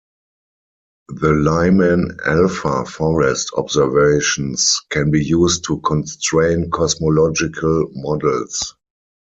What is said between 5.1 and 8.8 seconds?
be used to constrain cosmological models.